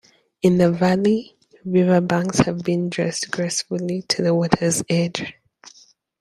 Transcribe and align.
In 0.41 0.57
the 0.57 0.71
valley, 0.71 1.35
river 1.63 2.01
banks 2.01 2.39
have 2.39 2.63
been 2.63 2.89
dressed 2.89 3.29
gracefully 3.29 4.01
to 4.07 4.23
the 4.23 4.33
water's 4.33 4.81
edge. 4.89 5.35